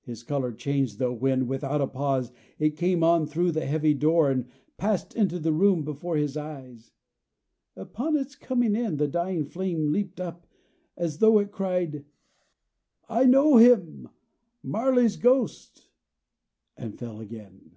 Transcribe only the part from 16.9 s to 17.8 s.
fell again.